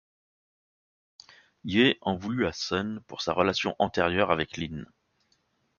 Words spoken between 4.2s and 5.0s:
avec Lin.